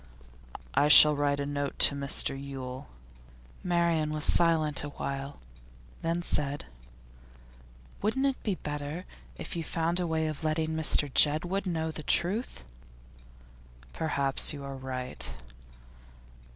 'I 0.73 0.87
shall 0.87 1.15
write 1.15 1.39
a 1.39 1.45
note 1.45 1.77
to 1.77 1.93
Mr 1.93 2.33
Yule.' 2.35 2.87
Marian 3.63 4.09
was 4.11 4.25
silent 4.25 4.83
a 4.83 4.89
while, 4.89 5.39
then 6.01 6.23
said: 6.23 6.65
'Wouldn't 8.01 8.25
it 8.25 8.41
be 8.41 8.55
better 8.55 9.05
if 9.35 9.55
you 9.55 9.63
found 9.63 9.99
a 9.99 10.07
way 10.07 10.25
of 10.25 10.43
letting 10.43 10.69
Mr 10.71 11.07
Jedwood 11.13 11.67
know 11.67 11.91
the 11.91 12.01
truth?' 12.01 12.63
'Perhaps 13.93 14.53
you 14.53 14.63
are 14.63 14.75
right. 14.75 15.35